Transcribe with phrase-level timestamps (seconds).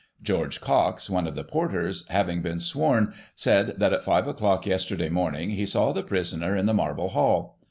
[0.23, 5.09] George Cox, one of the porters^ having been sworn, said, that at five o'clock yesterday
[5.09, 7.59] morning he saw the prisoner in the Marble hall.